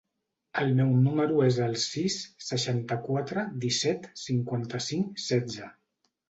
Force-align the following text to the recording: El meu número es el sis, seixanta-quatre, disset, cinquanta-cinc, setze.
El 0.61 0.69
meu 0.77 0.87
número 1.01 1.43
es 1.47 1.59
el 1.65 1.75
sis, 1.83 2.15
seixanta-quatre, 2.45 3.45
disset, 3.67 4.09
cinquanta-cinc, 4.23 5.23
setze. 5.27 5.71